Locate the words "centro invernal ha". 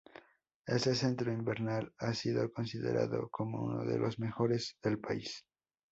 0.95-2.15